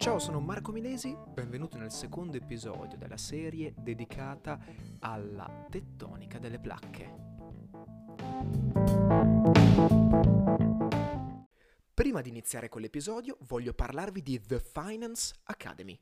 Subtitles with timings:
[0.00, 4.58] Ciao, sono Marco Milesi, benvenuto nel secondo episodio della serie dedicata
[5.00, 7.14] alla tettonica delle placche.
[11.92, 16.00] Prima di iniziare con l'episodio voglio parlarvi di The Finance Academy,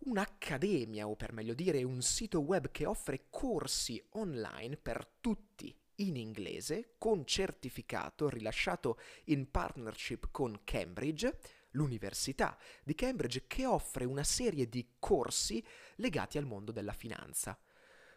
[0.00, 6.16] un'accademia o per meglio dire un sito web che offre corsi online per tutti in
[6.16, 11.38] inglese con certificato rilasciato in partnership con Cambridge
[11.72, 15.64] l'Università di Cambridge che offre una serie di corsi
[15.96, 17.58] legati al mondo della finanza.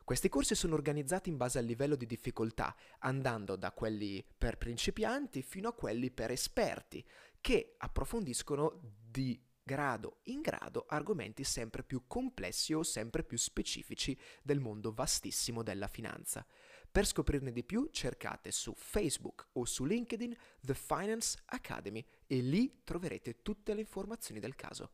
[0.04, 5.42] Questi corsi sono organizzati in base al livello di difficoltà, andando da quelli per principianti
[5.42, 7.06] fino a quelli per esperti,
[7.40, 14.60] che approfondiscono di grado in grado argomenti sempre più complessi o sempre più specifici del
[14.60, 16.46] mondo vastissimo della finanza.
[16.92, 22.82] Per scoprirne di più cercate su Facebook o su LinkedIn The Finance Academy e lì
[22.84, 24.90] troverete tutte le informazioni del caso.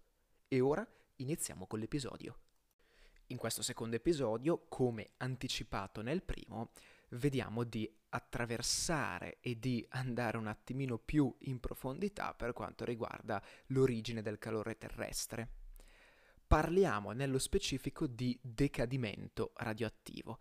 [0.50, 2.38] E ora iniziamo con l'episodio.
[3.28, 6.72] In questo secondo episodio, come anticipato nel primo,
[7.12, 14.22] vediamo di attraversare e di andare un attimino più in profondità per quanto riguarda l'origine
[14.22, 15.48] del calore terrestre.
[16.46, 20.40] Parliamo nello specifico di decadimento radioattivo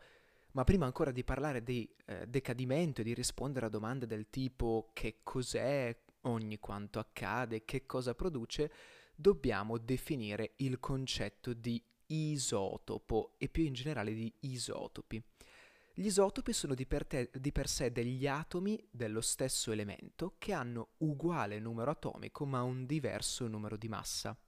[0.52, 4.90] ma prima ancora di parlare di eh, decadimento e di rispondere a domande del tipo
[4.92, 8.72] che cos'è, ogni quanto accade, che cosa produce,
[9.14, 15.22] dobbiamo definire il concetto di isotopo e più in generale di isotopi.
[15.94, 20.52] Gli isotopi sono di per, te, di per, sé degli atomi dello stesso elemento che
[20.52, 24.38] hanno uguale numero atomico ma un diverso numero di massa.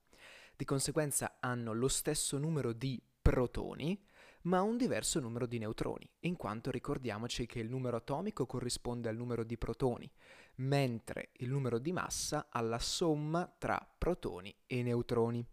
[0.54, 4.00] Di conseguenza hanno lo stesso numero di protoni,
[4.42, 9.16] ma un diverso numero di neutroni, in quanto ricordiamoci che il numero atomico corrisponde al
[9.16, 10.10] numero di protoni,
[10.56, 15.46] mentre il numero di massa alla somma tra protoni e neutroni.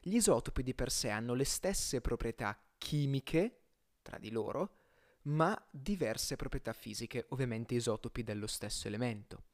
[0.00, 3.62] Gli isotopi di per sé hanno le stesse proprietà chimiche
[4.02, 4.76] tra di loro,
[5.22, 9.47] ma diverse proprietà fisiche, ovviamente isotopi dello stesso elemento.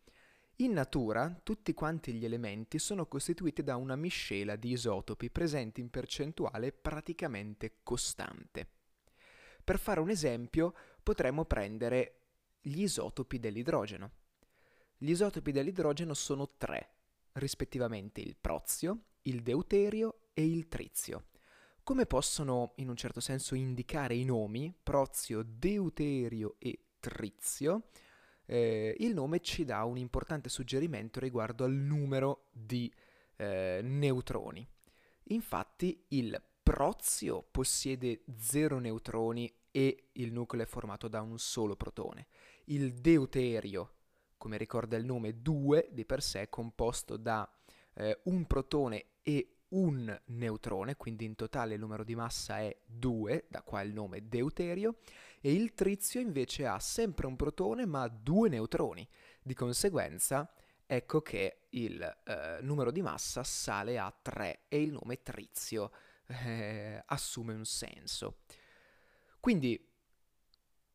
[0.58, 5.90] In natura tutti quanti gli elementi sono costituiti da una miscela di isotopi presenti in
[5.90, 8.68] percentuale praticamente costante.
[9.64, 10.72] Per fare un esempio
[11.02, 12.20] potremmo prendere
[12.60, 14.12] gli isotopi dell'idrogeno.
[14.96, 16.90] Gli isotopi dell'idrogeno sono tre,
[17.32, 21.30] rispettivamente il prozio, il deuterio e il trizio.
[21.82, 27.88] Come possono in un certo senso indicare i nomi, prozio, deuterio e trizio,
[28.46, 32.92] eh, il nome ci dà un importante suggerimento riguardo al numero di
[33.36, 34.66] eh, neutroni.
[35.28, 42.26] Infatti il prozio possiede 0 neutroni e il nucleo è formato da un solo protone.
[42.66, 43.94] Il deuterio,
[44.36, 47.50] come ricorda il nome, 2 di per sé è composto da
[47.94, 53.46] eh, un protone e un neutrone, quindi in totale il numero di massa è 2,
[53.48, 54.96] da qua il nome deuterio,
[55.46, 59.06] e il trizio invece ha sempre un protone ma due neutroni.
[59.42, 60.50] Di conseguenza,
[60.86, 65.90] ecco che il eh, numero di massa sale a 3 e il nome trizio
[66.28, 68.38] eh, assume un senso.
[69.38, 69.86] Quindi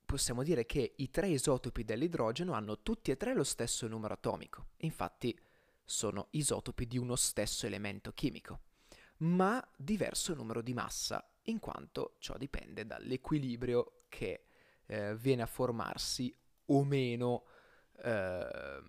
[0.03, 4.69] possiamo dire che i tre isotopi dell'idrogeno hanno tutti e tre lo stesso numero atomico,
[4.77, 5.39] infatti
[5.83, 8.61] sono isotopi di uno stesso elemento chimico,
[9.17, 14.45] ma diverso numero di massa, in quanto ciò dipende dall'equilibrio che
[14.85, 17.45] eh, viene a formarsi o meno
[18.03, 18.81] eh,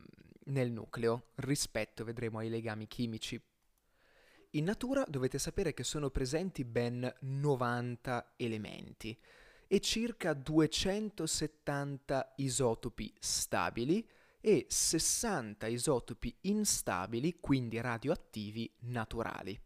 [0.44, 3.38] nel nucleo rispetto, vedremo, ai legami chimici.
[4.54, 9.16] In natura dovete sapere che sono presenti ben 90 elementi
[9.68, 14.04] e circa 270 isotopi stabili
[14.40, 19.56] e 60 isotopi instabili, quindi radioattivi naturali.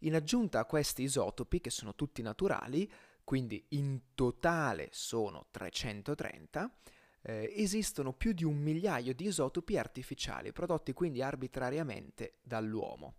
[0.00, 2.92] In aggiunta a questi isotopi, che sono tutti naturali,
[3.24, 6.70] quindi in totale sono 330,
[7.22, 13.14] eh, esistono più di un migliaio di isotopi artificiali, prodotti quindi arbitrariamente dall'uomo.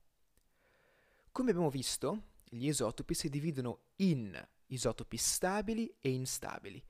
[1.32, 6.82] Come abbiamo visto, gli isotopi si dividono in isotopi stabili e instabili.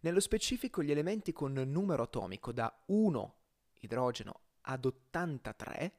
[0.00, 3.36] Nello specifico gli elementi con numero atomico da 1
[3.80, 5.96] idrogeno ad 83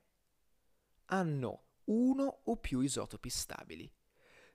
[1.06, 3.90] hanno uno o più isotopi stabili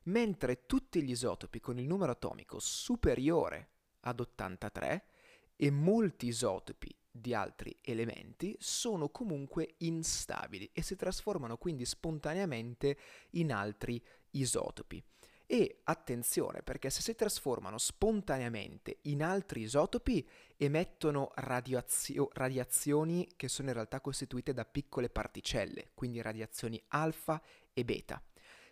[0.08, 3.70] mentre tutti gli isotopi con il numero atomico superiore
[4.00, 5.04] ad 83
[5.56, 12.96] e molti isotopi di altri elementi sono comunque instabili e si trasformano quindi spontaneamente
[13.30, 15.02] in altri isotopi.
[15.50, 20.26] E attenzione perché se si trasformano spontaneamente in altri isotopi
[20.56, 27.84] emettono radiazio- radiazioni che sono in realtà costituite da piccole particelle, quindi radiazioni alfa e
[27.84, 28.22] beta.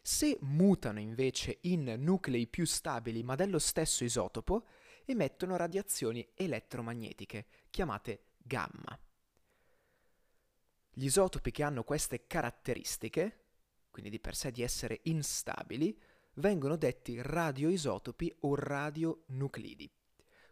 [0.06, 4.64] Se mutano invece in nuclei più stabili ma dello stesso isotopo,
[5.04, 8.96] emettono radiazioni elettromagnetiche, chiamate gamma.
[10.92, 13.46] Gli isotopi che hanno queste caratteristiche,
[13.90, 16.00] quindi di per sé di essere instabili,
[16.34, 19.90] vengono detti radioisotopi o radionuclidi.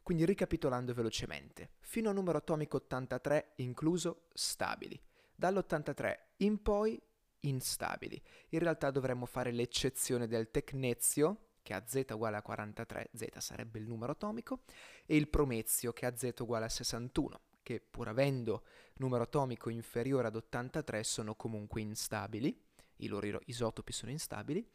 [0.03, 5.01] Quindi ricapitolando velocemente, fino al numero atomico 83 incluso stabili,
[5.37, 7.01] dall'83 in poi
[7.46, 8.20] instabili.
[8.50, 13.79] In realtà dovremmo fare l'eccezione del tecnezio, che a z uguale a 43, z sarebbe
[13.79, 14.61] il numero atomico,
[15.06, 18.64] e il promezio, che a z uguale a 61, che pur avendo
[18.96, 22.56] numero atomico inferiore ad 83 sono comunque instabili,
[22.96, 24.69] i loro isotopi sono instabili,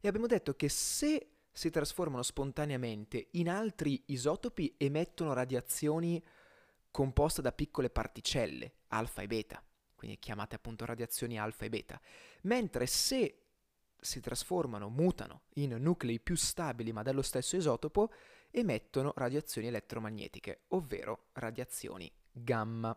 [0.00, 6.22] e abbiamo detto che se si trasformano spontaneamente in altri isotopi emettono radiazioni
[6.90, 9.62] composte da piccole particelle, alfa e beta,
[9.98, 12.00] quindi chiamate appunto radiazioni alfa e beta,
[12.42, 13.42] mentre se
[14.00, 18.12] si trasformano, mutano in nuclei più stabili ma dello stesso isotopo,
[18.52, 22.96] emettono radiazioni elettromagnetiche, ovvero radiazioni gamma.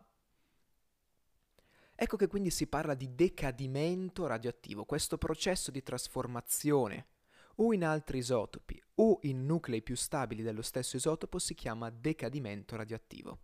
[1.94, 7.06] Ecco che quindi si parla di decadimento radioattivo, questo processo di trasformazione
[7.56, 12.76] o in altri isotopi o in nuclei più stabili dello stesso isotopo si chiama decadimento
[12.76, 13.40] radioattivo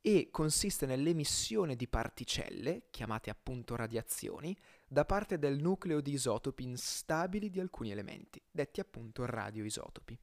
[0.00, 4.56] e consiste nell'emissione di particelle, chiamate appunto radiazioni,
[4.86, 10.18] da parte del nucleo di isotopi instabili di alcuni elementi, detti appunto radioisotopi.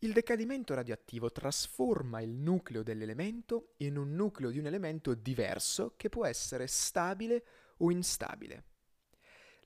[0.00, 6.08] Il decadimento radioattivo trasforma il nucleo dell'elemento in un nucleo di un elemento diverso che
[6.08, 7.44] può essere stabile
[7.78, 8.64] o instabile.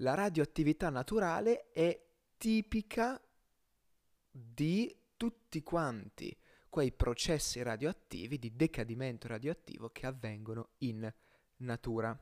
[0.01, 1.99] La radioattività naturale è
[2.37, 3.19] tipica
[4.31, 6.37] di tutti quanti
[6.77, 11.11] quei processi radioattivi di decadimento radioattivo che avvengono in
[11.61, 12.15] natura.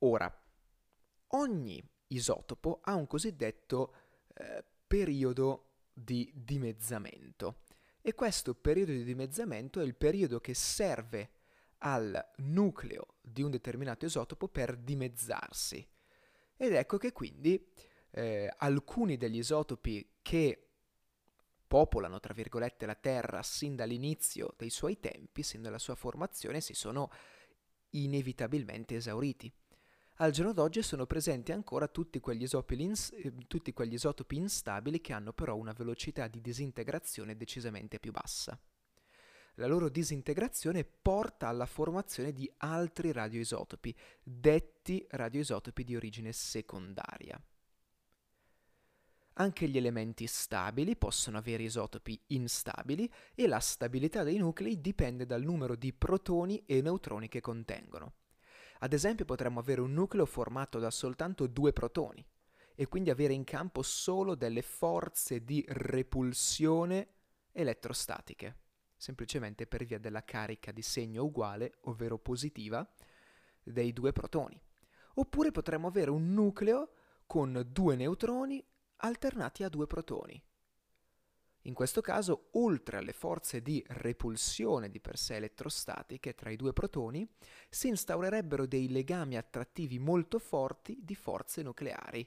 [0.00, 0.30] Ora,
[1.28, 3.94] ogni isotopo ha un cosiddetto
[4.34, 7.62] eh, periodo di dimezzamento.
[8.02, 11.30] E questo periodo di dimezzamento è il periodo che serve
[11.78, 15.88] al nucleo di un determinato isotopo per dimezzarsi.
[16.54, 17.66] Ed ecco che quindi
[18.10, 20.69] eh, alcuni degli isotopi che
[21.70, 26.74] popolano, tra virgolette, la Terra sin dall'inizio dei suoi tempi, sin dalla sua formazione, si
[26.74, 27.12] sono
[27.90, 29.52] inevitabilmente esauriti.
[30.16, 32.44] Al giorno d'oggi sono presenti ancora tutti quegli,
[32.78, 38.10] ins- eh, tutti quegli isotopi instabili che hanno però una velocità di disintegrazione decisamente più
[38.10, 38.60] bassa.
[39.54, 47.40] La loro disintegrazione porta alla formazione di altri radioisotopi, detti radioisotopi di origine secondaria.
[49.34, 55.42] Anche gli elementi stabili possono avere isotopi instabili e la stabilità dei nuclei dipende dal
[55.42, 58.14] numero di protoni e neutroni che contengono.
[58.80, 62.24] Ad esempio potremmo avere un nucleo formato da soltanto due protoni
[62.74, 67.08] e quindi avere in campo solo delle forze di repulsione
[67.52, 68.56] elettrostatiche,
[68.96, 72.86] semplicemente per via della carica di segno uguale, ovvero positiva,
[73.62, 74.60] dei due protoni.
[75.14, 76.92] Oppure potremmo avere un nucleo
[77.26, 78.64] con due neutroni
[79.00, 80.42] alternati a due protoni.
[81.64, 86.72] In questo caso, oltre alle forze di repulsione di per sé elettrostatiche tra i due
[86.72, 87.28] protoni,
[87.68, 92.26] si instaurerebbero dei legami attrattivi molto forti di forze nucleari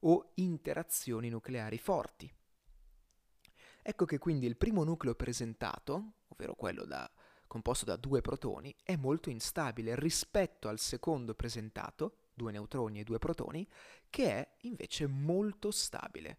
[0.00, 2.32] o interazioni nucleari forti.
[3.80, 7.08] Ecco che quindi il primo nucleo presentato, ovvero quello da,
[7.46, 13.18] composto da due protoni, è molto instabile rispetto al secondo presentato, due neutroni e due
[13.18, 13.68] protoni,
[14.14, 16.38] che è invece molto stabile.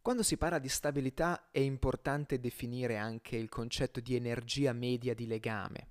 [0.00, 5.26] Quando si parla di stabilità è importante definire anche il concetto di energia media di
[5.26, 5.88] legame.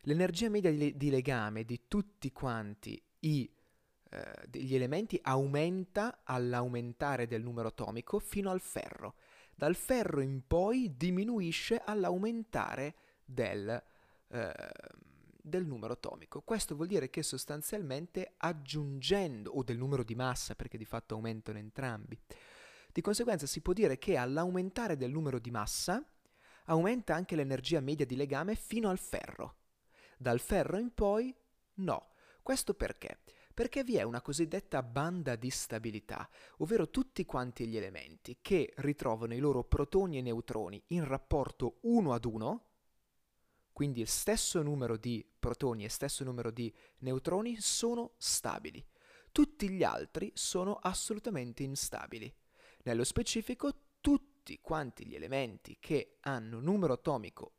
[0.00, 3.48] L'energia media di legame di tutti quanti i,
[4.10, 9.14] eh, degli elementi aumenta all'aumentare del numero atomico fino al ferro.
[9.54, 13.80] Dal ferro in poi diminuisce all'aumentare del,
[14.30, 14.52] eh,
[15.46, 16.40] del numero atomico.
[16.40, 21.58] Questo vuol dire che sostanzialmente aggiungendo, o del numero di massa, perché di fatto aumentano
[21.58, 22.18] entrambi,
[22.90, 26.02] di conseguenza si può dire che all'aumentare del numero di massa
[26.66, 29.56] aumenta anche l'energia media di legame fino al ferro.
[30.16, 31.34] Dal ferro in poi
[31.74, 32.12] no.
[32.40, 33.18] Questo perché?
[33.52, 36.26] Perché vi è una cosiddetta banda di stabilità,
[36.58, 42.14] ovvero tutti quanti gli elementi che ritrovano i loro protoni e neutroni in rapporto uno
[42.14, 42.73] ad uno,
[43.74, 48.82] quindi il stesso numero di protoni e stesso numero di neutroni sono stabili
[49.32, 52.32] Tutti gli altri sono assolutamente instabili.
[52.84, 57.54] Nello specifico, tutti quanti gli elementi che hanno numero atomico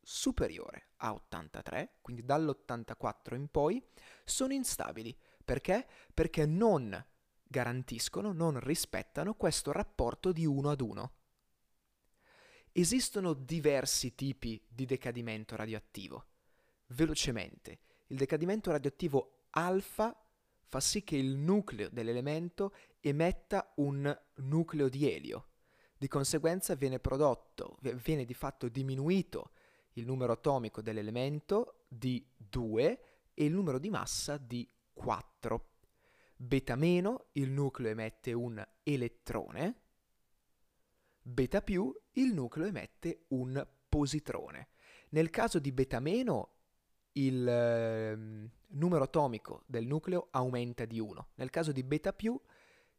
[0.00, 3.84] superiore a 83, quindi dall'84 in poi,
[4.24, 5.14] sono instabili.
[5.44, 5.86] Perché?
[6.14, 7.04] Perché non
[7.42, 11.12] garantiscono, non rispettano questo rapporto di uno ad uno.
[12.80, 16.24] Esistono diversi tipi di decadimento radioattivo.
[16.86, 20.18] Velocemente, il decadimento radioattivo alfa
[20.64, 25.48] fa sì che il nucleo dell'elemento emetta un nucleo di elio.
[25.94, 29.50] Di conseguenza viene prodotto, viene di fatto diminuito
[29.94, 33.00] il numero atomico dell'elemento di 2
[33.34, 35.68] e il numero di massa di 4.
[36.34, 39.79] Beta meno, il nucleo emette un elettrone.
[41.30, 44.70] Beta più, il nucleo emette un positrone.
[45.10, 46.54] Nel caso di beta meno,
[47.12, 51.28] il eh, numero atomico del nucleo aumenta di 1.
[51.36, 52.38] Nel caso di beta più,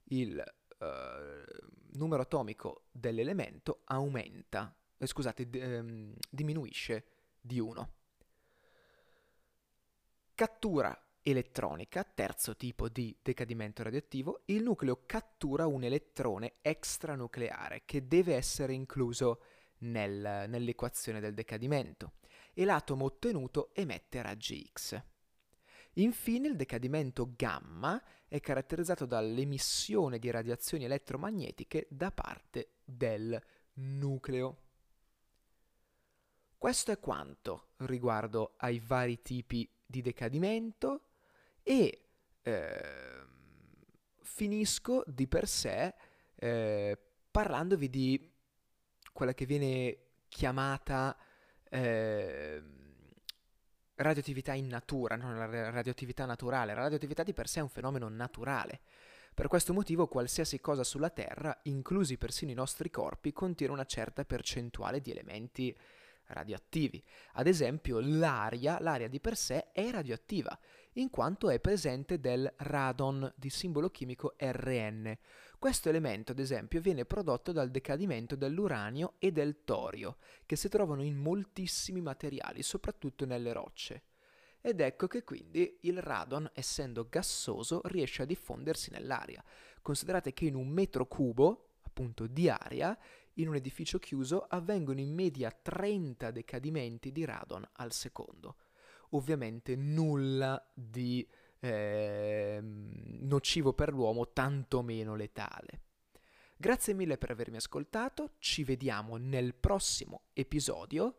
[0.06, 1.46] il eh,
[1.94, 7.06] numero atomico dell'elemento aumenta eh, scusate, d- ehm, diminuisce
[7.42, 7.94] di 1.
[10.36, 18.36] Cattura elettronica, terzo tipo di decadimento radioattivo, il nucleo cattura un elettrone extranucleare che deve
[18.36, 19.42] essere incluso
[19.80, 22.14] nel, nell'equazione del decadimento
[22.54, 25.02] e l'atomo ottenuto emette raggi X.
[25.96, 33.42] Infine il decadimento gamma è caratterizzato dall'emissione di radiazioni elettromagnetiche da parte del
[33.74, 34.58] nucleo.
[36.58, 41.11] Questo è quanto riguardo ai vari tipi di decadimento
[41.64, 42.06] e
[42.42, 43.26] eh,
[44.22, 45.94] finisco di per sé
[46.36, 46.98] eh,
[47.30, 48.32] parlandovi di
[49.14, 51.16] quella che viene chiamata
[51.70, 52.64] eh,
[53.96, 56.74] radioattività in natura, non la radioattività naturale.
[56.74, 58.82] La radioattività di per sé è un fenomeno naturale.
[59.34, 64.26] Per questo motivo qualsiasi cosa sulla Terra, inclusi persino i nostri corpi, contiene una certa
[64.26, 65.76] percentuale di elementi
[66.26, 67.02] radioattivi.
[67.34, 70.58] Ad esempio l'aria, l'aria di per sé è radioattiva,
[70.96, 75.18] in quanto è presente del radon di simbolo chimico Rn.
[75.58, 81.04] Questo elemento, ad esempio, viene prodotto dal decadimento dell'uranio e del torio, che si trovano
[81.04, 84.04] in moltissimi materiali, soprattutto nelle rocce.
[84.60, 89.44] Ed ecco che quindi il radon, essendo gassoso, riesce a diffondersi nell'aria.
[89.82, 92.98] Considerate che in un metro cubo, appunto, di aria,
[93.36, 98.58] in un edificio chiuso avvengono in media 30 decadimenti di radon al secondo.
[99.12, 101.28] Ovviamente nulla di
[101.60, 105.82] eh, nocivo per l'uomo, tantomeno letale.
[106.58, 111.16] Grazie mille per avermi ascoltato, ci vediamo nel prossimo episodio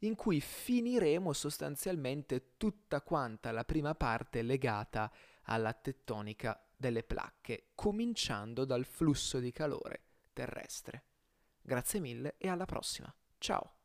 [0.00, 8.64] in cui finiremo sostanzialmente tutta quanta la prima parte legata alla tettonica delle placche, cominciando
[8.64, 10.02] dal flusso di calore
[10.32, 11.04] terrestre.
[11.60, 13.12] Grazie mille e alla prossima.
[13.38, 13.77] Ciao!